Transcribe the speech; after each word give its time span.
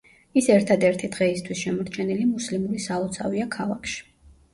ის 0.39 0.45
ერთადერთი 0.51 1.09
დღეისთვის 1.15 1.59
შემორჩენილი 1.65 2.25
მუსლიმური 2.31 2.81
სალოცავია 2.87 3.47
ქალაქში. 3.57 4.01